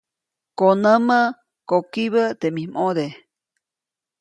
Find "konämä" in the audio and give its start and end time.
0.59-1.21